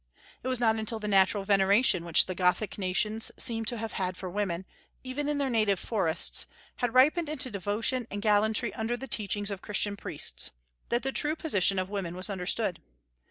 It 0.41 0.47
was 0.47 0.59
not 0.59 0.77
until 0.77 0.97
the 0.97 1.07
natural 1.07 1.43
veneration 1.43 2.05
which 2.05 2.25
the 2.25 2.33
Gothic 2.33 2.79
nations 2.79 3.31
seem 3.37 3.65
to 3.65 3.77
have 3.77 3.91
had 3.91 4.17
for 4.17 4.31
women, 4.31 4.65
even 5.03 5.29
in 5.29 5.37
their 5.37 5.47
native 5.51 5.79
forests, 5.79 6.47
had 6.77 6.95
ripened 6.95 7.29
into 7.29 7.51
devotion 7.51 8.07
and 8.09 8.19
gallantry 8.19 8.73
under 8.73 8.97
the 8.97 9.07
teachings 9.07 9.51
of 9.51 9.61
Christian 9.61 9.95
priests, 9.95 10.49
that 10.89 11.03
the 11.03 11.11
true 11.11 11.35
position 11.35 11.77
of 11.77 11.91
women 11.91 12.15
was 12.15 12.31
understood. 12.31 12.81